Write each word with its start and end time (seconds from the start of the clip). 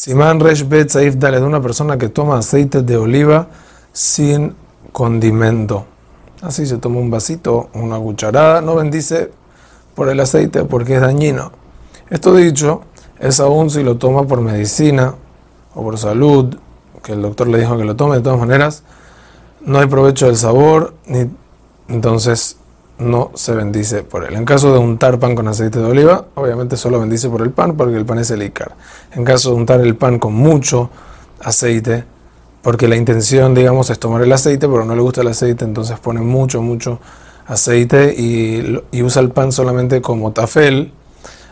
Simán 0.00 0.38
Resh 0.38 0.62
Bet 0.68 0.90
Saif 0.90 1.16
Dale 1.16 1.40
de 1.40 1.44
una 1.44 1.60
persona 1.60 1.98
que 1.98 2.08
toma 2.08 2.38
aceite 2.38 2.82
de 2.82 2.96
oliva 2.96 3.48
sin 3.92 4.54
condimento. 4.92 5.86
Así 6.40 6.66
se 6.66 6.78
toma 6.78 7.00
un 7.00 7.10
vasito, 7.10 7.68
una 7.74 7.98
cucharada, 7.98 8.60
no 8.60 8.76
bendice 8.76 9.32
por 9.96 10.08
el 10.08 10.20
aceite 10.20 10.62
porque 10.62 10.94
es 10.94 11.00
dañino. 11.00 11.50
Esto 12.10 12.32
dicho, 12.36 12.82
es 13.18 13.40
aún 13.40 13.70
si 13.70 13.82
lo 13.82 13.96
toma 13.96 14.24
por 14.24 14.40
medicina 14.40 15.16
o 15.74 15.82
por 15.82 15.98
salud, 15.98 16.56
que 17.02 17.14
el 17.14 17.22
doctor 17.22 17.48
le 17.48 17.58
dijo 17.58 17.76
que 17.76 17.84
lo 17.84 17.96
tome, 17.96 18.18
de 18.18 18.22
todas 18.22 18.38
maneras, 18.38 18.84
no 19.62 19.80
hay 19.80 19.88
provecho 19.88 20.26
del 20.26 20.36
sabor, 20.36 20.94
ni, 21.06 21.28
entonces 21.88 22.56
no 22.98 23.30
se 23.34 23.54
bendice 23.54 24.02
por 24.02 24.24
él. 24.24 24.34
En 24.34 24.44
caso 24.44 24.72
de 24.72 24.78
untar 24.78 25.18
pan 25.18 25.34
con 25.34 25.46
aceite 25.48 25.78
de 25.78 25.84
oliva, 25.84 26.26
obviamente 26.34 26.76
solo 26.76 26.98
bendice 27.00 27.28
por 27.28 27.42
el 27.42 27.50
pan 27.50 27.76
porque 27.76 27.96
el 27.96 28.04
pan 28.04 28.18
es 28.18 28.30
el 28.30 28.42
icar. 28.42 28.72
En 29.12 29.24
caso 29.24 29.50
de 29.50 29.56
untar 29.56 29.80
el 29.80 29.96
pan 29.96 30.18
con 30.18 30.34
mucho 30.34 30.90
aceite, 31.40 32.04
porque 32.62 32.88
la 32.88 32.96
intención, 32.96 33.54
digamos, 33.54 33.90
es 33.90 33.98
tomar 33.98 34.22
el 34.22 34.32
aceite, 34.32 34.68
pero 34.68 34.84
no 34.84 34.94
le 34.94 35.00
gusta 35.00 35.20
el 35.20 35.28
aceite, 35.28 35.64
entonces 35.64 35.98
pone 36.00 36.20
mucho, 36.20 36.60
mucho 36.60 36.98
aceite 37.46 38.14
y, 38.16 38.82
usa 39.02 39.22
el 39.22 39.30
pan 39.30 39.52
solamente 39.52 40.02
como 40.02 40.32
tafel. 40.32 40.92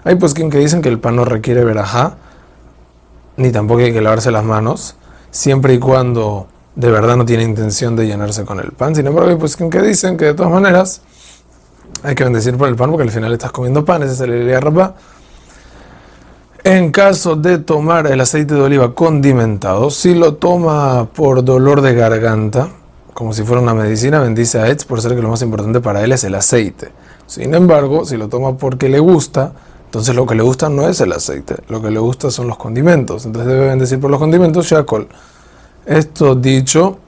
Hay 0.05 0.17
pues 0.17 0.35
quien 0.35 0.51
que 0.51 0.59
dicen 0.59 0.83
que 0.83 0.89
el 0.89 0.99
pan 0.99 1.17
no 1.17 1.25
requiere 1.25 1.65
verajá, 1.65 2.17
ni 3.37 3.51
tampoco 3.51 3.81
hay 3.81 3.93
que 3.93 4.01
lavarse 4.01 4.31
las 4.31 4.45
manos, 4.45 4.97
siempre 5.31 5.75
y 5.75 5.79
cuando 5.79 6.49
de 6.75 6.91
verdad 6.91 7.17
no 7.17 7.25
tiene 7.25 7.45
intención 7.45 7.97
de 7.97 8.07
llenarse 8.07 8.45
con 8.45 8.61
el 8.61 8.73
pan. 8.73 8.95
Sin 8.95 9.07
embargo, 9.07 9.31
hay 9.31 9.37
pues 9.37 9.57
quien 9.57 9.71
que 9.71 9.81
dicen 9.81 10.17
que 10.17 10.27
de 10.27 10.35
todas 10.35 10.53
maneras 10.53 11.03
hay 12.07 12.15
que 12.15 12.23
bendecir 12.23 12.57
por 12.57 12.69
el 12.69 12.77
pan 12.77 12.91
porque 12.91 13.03
al 13.03 13.11
final 13.11 13.33
estás 13.33 13.51
comiendo 13.51 13.85
pan, 13.85 14.05
ese 14.05 14.13
es 14.13 14.21
el 14.21 14.33
Elia. 14.33 14.61
En 16.63 16.93
caso 16.93 17.35
de 17.35 17.59
tomar 17.59 18.07
el 18.07 18.21
aceite 18.21 18.55
de 18.55 18.61
oliva 18.61 18.95
condimentado, 18.95 19.91
si 19.91 20.15
lo 20.15 20.35
toma 20.35 21.09
por 21.13 21.45
dolor 21.45 21.81
de 21.81 21.95
garganta, 21.95 22.69
como 23.13 23.33
si 23.33 23.43
fuera 23.43 23.61
una 23.61 23.75
medicina, 23.75 24.21
bendice 24.21 24.61
a 24.61 24.69
Etz 24.69 24.85
por 24.85 25.01
ser 25.01 25.17
que 25.17 25.23
lo 25.23 25.31
más 25.31 25.43
importante 25.43 25.81
para 25.81 26.05
él 26.05 26.13
es 26.13 26.23
el 26.23 26.37
aceite. 26.37 26.91
Sin 27.27 27.55
embargo, 27.55 28.05
si 28.05 28.17
lo 28.17 28.29
toma 28.29 28.57
porque 28.57 28.89
le 28.89 29.01
gusta, 29.01 29.51
entonces 29.87 30.15
lo 30.15 30.27
que 30.27 30.37
le 30.37 30.45
gusta 30.45 30.69
no 30.69 30.89
es 30.89 31.01
el 31.01 31.13
aceite, 31.13 31.57
lo 31.69 31.83
que 31.83 31.91
le 31.91 31.99
gusta 31.99 32.31
son 32.31 32.47
los 32.47 32.57
condimentos. 32.57 33.27
Entonces 33.27 33.53
debe 33.53 33.67
bendecir 33.67 33.99
por 33.99 34.13
los 34.13 34.21
condimentos 34.21 34.67
Shakol. 34.67 35.09
Esto 35.87 36.37
dicho, 36.37 36.99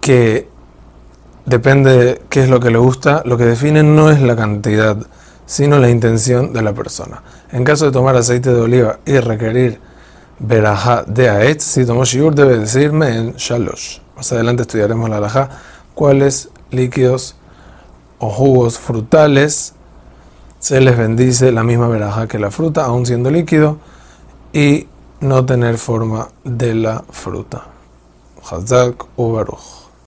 que 0.00 0.53
depende 1.46 2.22
qué 2.28 2.42
es 2.42 2.48
lo 2.48 2.60
que 2.60 2.70
le 2.70 2.78
gusta, 2.78 3.22
lo 3.24 3.36
que 3.36 3.44
define 3.44 3.82
no 3.82 4.10
es 4.10 4.20
la 4.20 4.36
cantidad, 4.36 4.96
sino 5.46 5.78
la 5.78 5.90
intención 5.90 6.52
de 6.52 6.62
la 6.62 6.72
persona. 6.72 7.22
En 7.52 7.64
caso 7.64 7.86
de 7.86 7.92
tomar 7.92 8.16
aceite 8.16 8.52
de 8.52 8.60
oliva 8.60 8.98
y 9.04 9.18
requerir 9.18 9.80
verajá 10.38 11.04
de 11.06 11.28
aetz, 11.28 11.62
si 11.62 11.84
tomó 11.84 12.04
shiur 12.04 12.34
debe 12.34 12.58
decirme 12.58 13.16
en 13.16 13.32
shalosh. 13.34 13.98
Más 14.16 14.32
adelante 14.32 14.62
estudiaremos 14.62 15.08
la 15.10 15.18
alajá, 15.18 15.50
cuáles 15.94 16.50
líquidos 16.70 17.36
o 18.18 18.30
jugos 18.30 18.78
frutales 18.78 19.74
se 20.58 20.80
les 20.80 20.96
bendice 20.96 21.52
la 21.52 21.62
misma 21.62 21.88
verajá 21.88 22.26
que 22.26 22.38
la 22.38 22.50
fruta, 22.50 22.86
aún 22.86 23.04
siendo 23.04 23.30
líquido, 23.30 23.78
y 24.52 24.88
no 25.20 25.44
tener 25.44 25.76
forma 25.76 26.28
de 26.42 26.74
la 26.74 27.04
fruta. 27.10 27.66
Hazak 28.50 29.04
u 29.16 29.32
baruch. 29.32 29.83